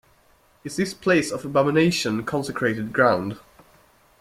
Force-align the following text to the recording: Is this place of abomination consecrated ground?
Is 0.63 0.77
this 0.77 0.95
place 0.95 1.29
of 1.31 1.45
abomination 1.45 2.23
consecrated 2.23 2.91
ground? 2.91 3.37